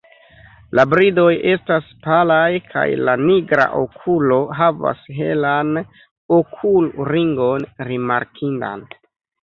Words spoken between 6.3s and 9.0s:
okulringon rimarkindan.